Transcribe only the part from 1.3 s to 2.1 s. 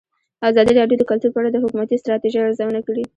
په اړه د حکومتي